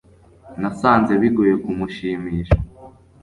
nasanze 0.61 1.11
bigoye 1.21 1.53
kumushimisha 1.63 2.57